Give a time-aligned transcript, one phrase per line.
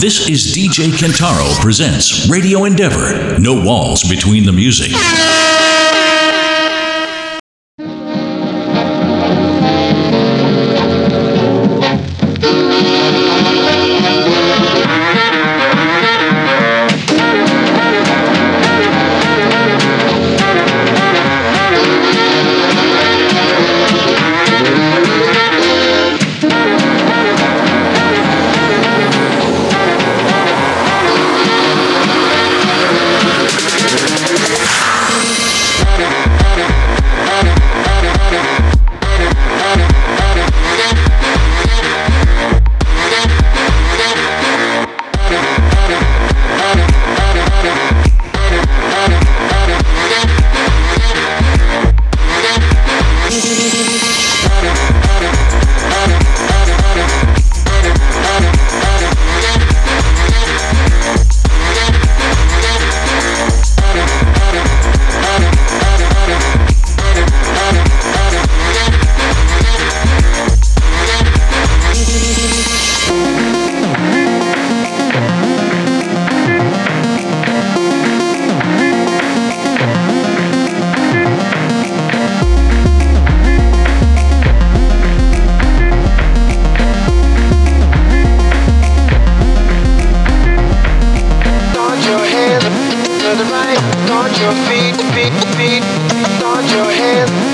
[0.00, 3.36] This is DJ Kentaro presents Radio Endeavor.
[3.40, 4.92] No walls between the music.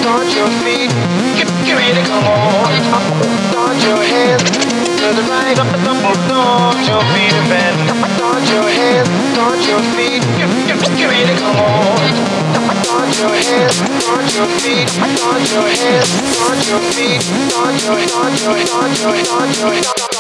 [0.03, 0.91] Dodge your feet,
[1.95, 2.71] to come on.
[3.53, 4.51] Dodge your hands
[4.99, 5.57] to the right,
[6.89, 7.95] your feet and bend.
[8.55, 10.79] Your hands, dodge your feet, give get,
[11.27, 11.99] to come on.
[12.85, 18.43] Dodge your hands, dodge your feet, dodge your hands, dodge your feet, dodge your, dodge
[18.43, 20.14] your, dodge your, dodge your.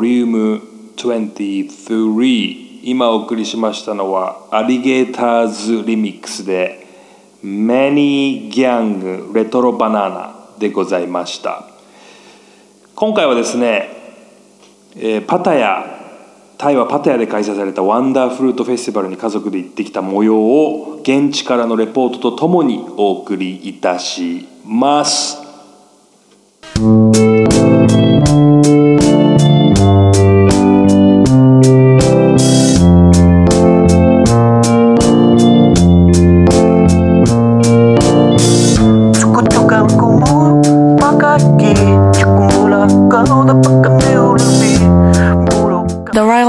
[0.00, 0.62] リューム
[0.96, 6.84] 23今お送りしましたのはアリゲーターズリミックスで
[7.40, 11.68] マニーギャングレトロバナナでございました
[12.96, 13.90] 今回はですね、
[14.96, 15.86] えー、パタヤ
[16.58, 25.43] タイはパタヤで開催されたワンダーフルートフェスティバルに家族で行ってきた模様を現地からのレポートとともにお送りいたします。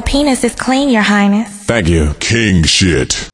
[0.05, 1.65] Penis is clean, Your Highness.
[1.65, 3.29] Thank you, King shit.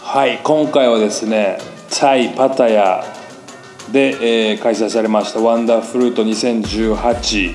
[0.00, 1.58] はい、今回はですね、
[1.88, 3.04] タイ・パタヤ
[3.92, 7.54] で、えー、開催されましたワンダーフルート2018、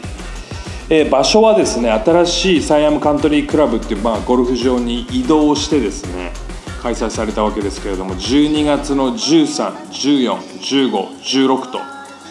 [0.90, 6.45] えー、場所はですね新しいサイアムカントリークラブっていう、まあ、ゴルフ場に移動してですね
[6.86, 11.80] 開催されたわけですけれども12月の13141516と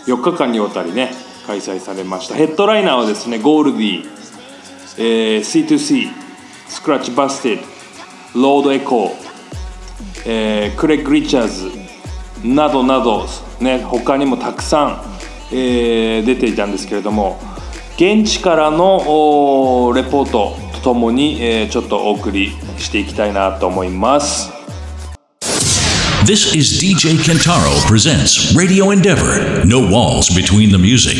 [0.06, 1.10] 4日間にわたりね
[1.44, 2.36] 開催されました。
[2.36, 4.08] ヘッドライナーはですねゴールディ、
[4.98, 6.06] えー、C2C
[6.68, 7.62] スクラッチバステッ
[8.32, 9.10] ドロードエコー、
[10.24, 11.72] えー、クレッグ・リチャーズ
[12.46, 13.26] などなど、
[13.60, 15.02] ね、他にもたくさん、
[15.52, 17.40] えー、出ていたんですけれども
[17.96, 24.52] 現地からのレポートとともに、えーちょっとお送りしていきたいなと思います
[26.26, 29.64] This is DJ Kentaro presents Radio Endeavor.
[29.64, 31.16] No walls between the music.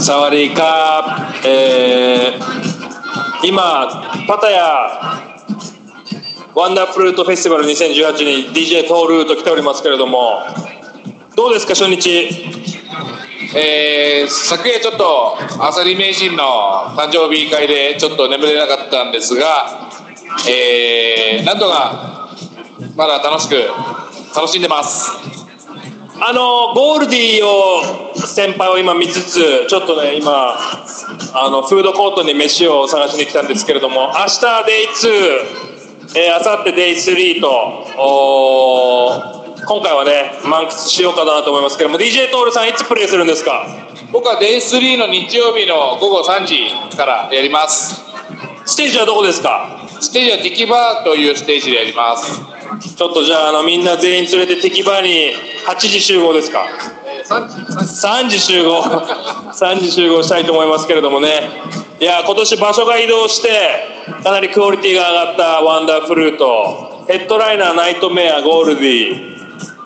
[0.00, 4.62] サワディーカー、えー今パタヤ
[6.54, 10.42] ワンダーフルートフェスティバル2018に DJ トールーと来ておりますけれども
[11.36, 12.55] どうですか初日
[13.58, 16.42] えー昨夜ちょっと朝リ名人の
[16.96, 19.90] 誕生日会でちょっと眠れなかったんですが、
[20.50, 22.28] えーなんとか
[22.96, 23.54] まだ楽しく
[24.34, 25.10] 楽しんでます。
[26.18, 37.50] あのゴールディーを先輩を今見つつちょっとね今あのフードコートに飯を探しに来たんですけれども明日デイ2、えー、明後日デイ3と
[37.98, 39.35] おー
[39.66, 43.66] 今回はね満喫しようかなと思いますけども DJ トールさんいつプレイするんですか？
[44.12, 48.00] 僕は Day3 の日曜日の午後3時からやります。
[48.64, 49.86] ステージはどこですか？
[50.00, 52.40] ステージはテキバーというステージでやります。
[52.96, 55.32] ちょっとじゃああのみんな全員連れてテキバーに
[55.66, 56.66] 8時集合ですか
[57.28, 58.06] ？3時。
[58.06, 58.82] 3時集合。
[59.52, 61.50] 3時集合したいと思いますけれどもね。
[61.98, 63.48] いや今年場所が移動して
[64.22, 67.04] かなりクオリティが上がった Wonderfruit。
[67.08, 69.35] ヘッドライナーナイトメア Goldie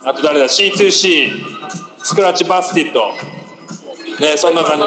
[0.03, 1.31] あと誰だ？C2C
[2.03, 3.09] スクラッチバスティッド
[4.19, 4.85] ねそんな感じ。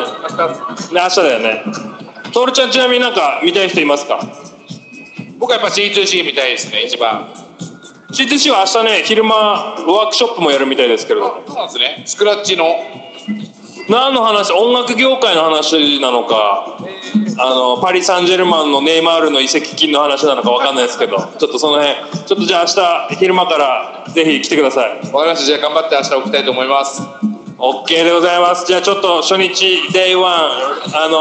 [0.95, 1.63] ね明日だよね。
[2.33, 4.21] トールちゃんちなみになんか見たい人いますか？
[5.39, 7.33] 僕はやっぱ C2C みたいですね一番。
[8.11, 11.27] C2C は明日ね昼間ワークショップもやるみたいですけれど。
[11.27, 12.03] もそうなんですね。
[12.07, 12.67] スクラッチの。
[13.89, 14.53] 何の話？
[14.53, 16.79] 音楽業界の話なのか
[17.39, 21.95] あのパリ・サンジェルマンのネイマールの移籍金の話なのか分かんないですけどちょっとその辺
[22.27, 22.65] ちょっとじゃあ
[23.09, 24.91] 明日昼間からぜひ来てください。
[25.13, 25.45] わかりました。
[25.47, 27.03] じゃあ頑張って明日起きたいと思います。
[27.59, 28.67] OK でございます。
[28.67, 31.19] じゃあちょっと初日 Day1 あの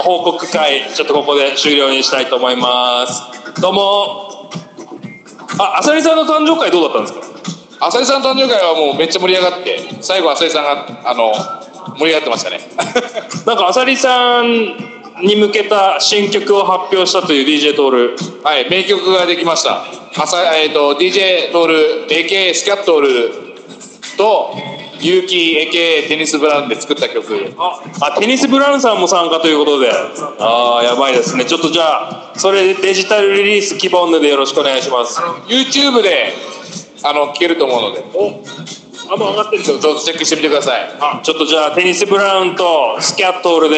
[0.00, 3.22] ー報告会ちょっとここで終了にしたいと思います。
[3.60, 4.50] どうも。
[5.60, 7.14] あ浅利さんの誕生会どうだったんです
[7.78, 7.86] か？
[7.86, 11.32] 浅井さんの誕生会はもうめっちゃ盛り上がって最後浅井さんがあの
[11.98, 12.60] 盛り上がってましたね。
[13.46, 18.16] なんか浅利さんに向けた新曲を発表したという DJ トール。
[18.42, 19.84] はい名曲ができました。
[20.14, 23.30] 浅井、えー、と DJ トール AKA スキャットール
[24.16, 24.54] と
[25.00, 27.54] 結城 AKA テニスブラウンで作った曲。
[27.58, 29.90] あテニスブラウンさんも参加ということで。
[30.38, 31.44] ああやばいですね。
[31.44, 35.20] ちょっとじゃあそれデジタルリリース希望のでよろしくお願いします。
[35.48, 36.32] YouTube で
[37.04, 38.04] あの聴けると思うので。
[39.10, 40.80] あもう上がってるちょっとチェックしてみてください。
[41.00, 41.20] あ。
[41.22, 43.76] ちょっとじゃあテニスブラウンとスキャットールで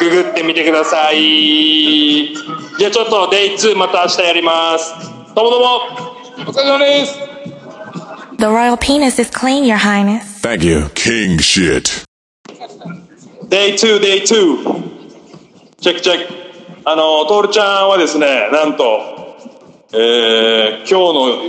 [0.00, 2.34] ググってみてください。
[2.78, 4.94] じゃあちょっとデイ2また明日やります。
[5.34, 5.66] どうもどうも。
[6.48, 7.18] お疲れ様です。
[8.38, 10.40] The royal penis is clean, Your Highness.
[10.40, 10.88] Thank you.
[10.94, 12.04] King shit.
[13.50, 14.26] Day 2 Day 2
[15.80, 16.32] チェックチェック
[16.86, 19.36] あのトールちゃんはですねなんと
[19.92, 20.92] えー今日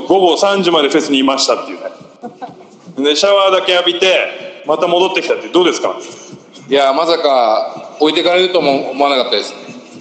[0.02, 3.06] の午後3時までフェスにいましたっていうね。
[3.12, 5.96] でシャワーだけ浴びてまた戻ってきたってどうですか？
[6.68, 9.54] いやまさか置いてかれるとも思わなかったです。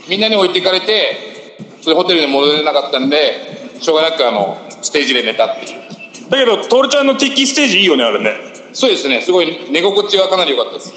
[0.08, 6.30] みんなに置いてかれてそれホテルに戻れなかったんでしょうがなくあのステージで寝たっていう。
[6.30, 8.32] だけどトールちゃんのティッキーステージいいよねあれね。
[8.72, 9.20] そうですね。
[9.20, 10.94] すごい寝心地がかなり良かったです。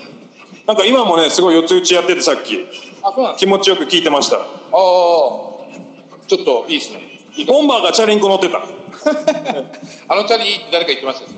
[0.66, 2.66] なんか今もねすごい四つ打ちやっててさっき。
[3.04, 4.38] あそうなん気持ちよく聞いてました。
[4.38, 7.19] ああちょっといいですね。
[7.45, 8.60] ボンバーがチャリンコ乗ってた。
[10.07, 11.38] あのチャリ誰か言ってましたよ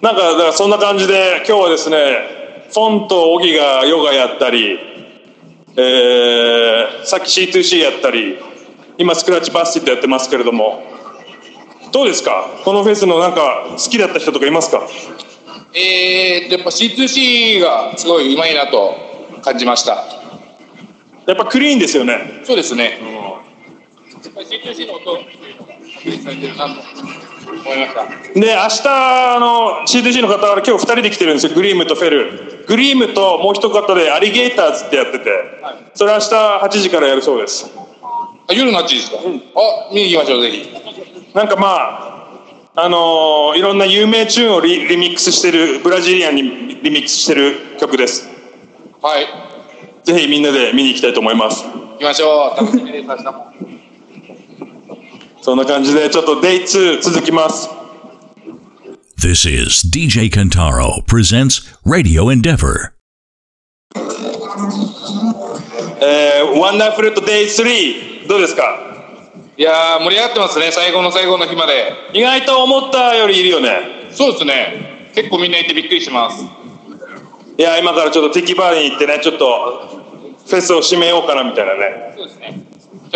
[0.00, 1.96] なんかだからそんな感じで今日はですね
[2.72, 4.78] フォンとオギがヨガやったり、
[5.76, 8.36] えーさっき C2C やったり
[8.98, 10.82] 今スクラッチバスティットやってますけれども
[11.92, 12.48] どうですか？
[12.64, 14.88] このフェスのなんか好きだった人とかいますか？
[15.74, 18.94] えー、やっぱ C2C がすごい上手いなと
[19.42, 20.04] 感じました。
[21.26, 22.42] やっぱクリーンですよね。
[22.44, 22.98] そうですね、
[24.24, 26.80] やっぱり C2C の音っていうのが確認されてるなと
[27.50, 28.06] 思いました。
[28.40, 31.54] で明日あの C2C の方は今日2人で来てるんですよ。
[31.54, 32.64] グリームとフェル。
[32.66, 35.30] グリームともう一方でアリゲーターズってやってて、
[35.94, 37.70] それ明日8時からやるそうです。
[38.48, 39.22] あ夜の8時ですか、あ
[39.92, 40.68] 見に行きましょうぜひ。
[41.34, 42.16] なんかまあ
[42.74, 46.42] あのーいろんな有名チューンをリリミックスしてるブラジリアンに
[46.82, 48.28] リミックスしてる曲です。
[49.00, 49.26] はい。
[50.04, 51.64] ぜひみんなで見に行きたいと思います。
[51.64, 52.60] 行きましょう。
[52.60, 53.52] 楽しみです明日も
[55.46, 57.70] そんな感じでちょっと Day2 続きます。
[59.16, 62.90] This is DJ Kentaro presents Radio Endeavor.
[66.02, 68.76] えー、ワンダーフルート Day3 どうですか？
[69.56, 70.72] いやー盛り上がってますね。
[70.72, 71.92] 最後の最後の日まで。
[72.12, 74.08] 意外と思ったよりいるよね。
[74.10, 75.12] そうですね。
[75.14, 76.44] 結構みんないてびっくりします。
[77.56, 80.02] いや今からちょっと敵バーに行ってねちょっと
[80.44, 82.14] フェスを締めようかなみたいなね。
[82.16, 82.65] そうですね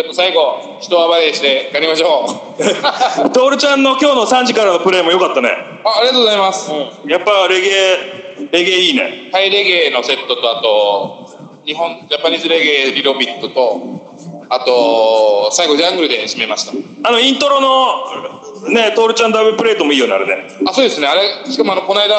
[0.00, 2.25] ちょっと最後一暴れしてやりましょ
[2.57, 3.30] う。
[3.33, 5.50] トールちゃんの今日の3時からのプレーも良かったね。
[5.85, 6.73] あありがとうございます、
[7.07, 9.28] やっぱレゲエレゲエいいね。
[9.30, 14.16] タイレゲエのセットとあと日本ジャパニーズレゲエリロビットと
[14.49, 16.73] あと最後ジャングルで締めました。
[17.07, 20.49] あのイントロのねトールちゃんダブルプレートもいいよねあれね。
[20.67, 21.07] あそうですね。
[21.07, 22.14] あれしかもあのこの間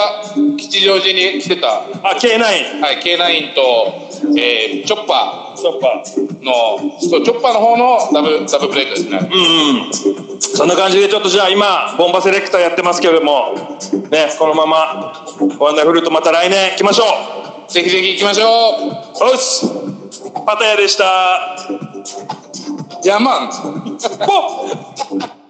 [0.57, 6.31] 吉祥寺に来てた、はあ K9 い、K9 と、えーチョッパストッパー。
[6.41, 9.37] ーのそうチョッパーの方のダブダブルプレートですね、う
[9.77, 10.41] んうん。
[10.41, 13.53] そんな感じでちょっとじゃあ今ボンバセレクターやってますけれども
[14.09, 15.25] ねこのまま
[15.59, 17.03] ワンダフルとまた来年来ましょ
[17.69, 19.29] ぜひぜひ行きましょう。
[19.29, 19.65] よし。
[20.45, 21.55] パタヤでした。
[23.03, 23.49] うヤーマン。
[23.49, 25.40] ポッ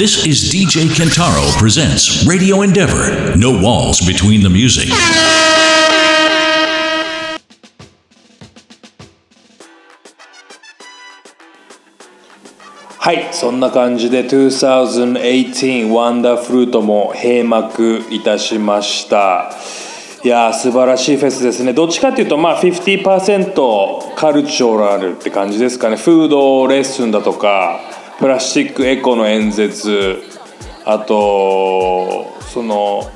[0.00, 3.36] This is DJ Kentaro presents Radio Endeavor.
[3.36, 4.88] No walls between the music.
[12.98, 19.52] はいそんな感じで2018ワンダフルートも閉幕いたしました
[20.24, 27.89] いやー素晴らしいフェスですねどっちかっていうとまあ50%カルチュラルって感じですかねフードレッスンだとか
[28.20, 30.22] プラスチックエコの演説。
[30.84, 33.10] あとその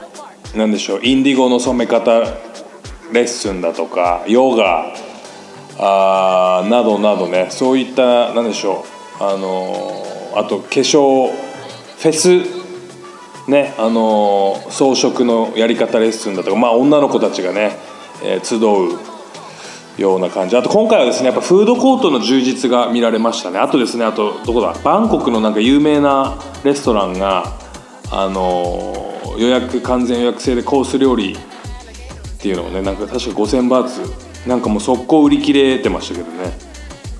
[0.54, 4.94] なんでしょうインディゴの染め方レッスンだとかヨガ
[5.78, 7.48] あなどなどね。
[7.50, 8.84] そういったなんでしょ
[9.20, 10.04] うあの
[10.36, 17.76] あと化粧フェスねあの装飾のやり方レッスンだとかまあ女の子たちがね、
[18.22, 18.60] え集う
[19.98, 20.56] ような感じ。
[20.56, 23.58] あと今回はですねやっぱフードコートの充実が見られましたね。
[23.58, 24.74] あとですねあとどこだ？
[24.82, 27.58] バンコクのなんか有名なレストランが
[28.10, 31.36] あのー予約完全予約制でコース料理っ
[32.38, 36.52] ていうのをねなんか確か5000バーツなんかもう速攻売り切れてましたけどね。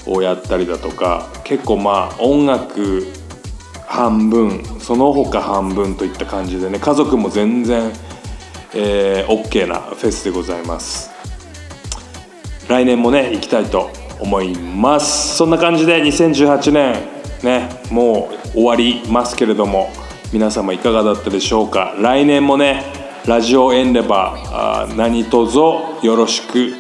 [0.06, 3.06] をやったりだとか結構まあ音楽
[3.86, 7.90] 半分その他半分といった感じでね家族も全然、
[8.74, 11.13] えー、OK なフェスでございます。
[12.68, 13.90] 来年もね行きたいと
[14.20, 15.36] 思います。
[15.36, 16.94] そんな感じで2018年
[17.42, 19.90] ねもう終わりますけれども
[20.32, 21.94] 皆様いかがだったでしょうか？
[21.98, 22.82] 来年もね
[23.26, 26.74] ラジオエンデバーあー何卒よろしく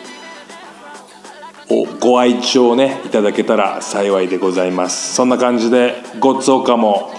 [1.70, 5.14] おご愛聴ねいただけたら幸いでございます。
[5.14, 7.10] そんな感じでごっつおかも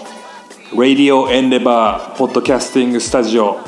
[0.74, 3.60] Radio Endeavor ポッドキャスティングスタジオ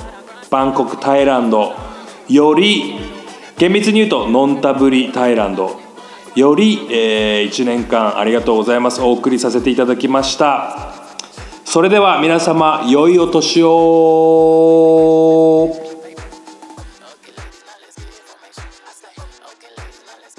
[0.50, 1.74] バンコクタイランド
[2.30, 2.96] より
[3.58, 5.80] 厳密に言うとノンタブリタイランド
[6.36, 10.94] より、え1年間ありがとうございますお送りさせていただきました
[11.66, 14.88] それでは皆様良いお年を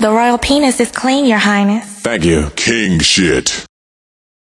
[0.00, 2.00] The royal penis is clean, your highness.
[2.02, 2.50] Thank you.
[2.54, 3.67] King shit.